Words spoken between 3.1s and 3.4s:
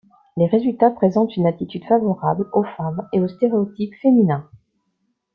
et aux